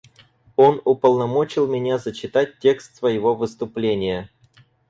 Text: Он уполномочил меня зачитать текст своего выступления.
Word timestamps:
Он 0.55 0.81
уполномочил 0.83 1.67
меня 1.67 1.99
зачитать 1.99 2.57
текст 2.57 2.95
своего 2.95 3.35
выступления. 3.35 4.31